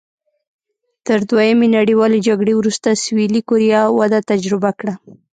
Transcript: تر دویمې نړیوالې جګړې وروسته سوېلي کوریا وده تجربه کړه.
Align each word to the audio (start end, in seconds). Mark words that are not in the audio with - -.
تر 1.05 1.19
دویمې 1.29 1.67
نړیوالې 1.77 2.19
جګړې 2.27 2.53
وروسته 2.55 2.99
سوېلي 3.03 3.41
کوریا 3.49 3.81
وده 3.99 4.19
تجربه 4.31 4.71
کړه. 4.79 4.93